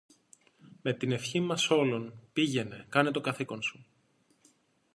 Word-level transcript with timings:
Με 0.81 0.93
την 0.93 1.11
ευχή 1.11 1.39
μας 1.39 1.69
όλων, 1.69 2.13
πήγαινε, 2.33 2.85
κάνε 2.89 3.11
το 3.11 3.21
καθήκον 3.21 3.61
σου. 3.61 3.85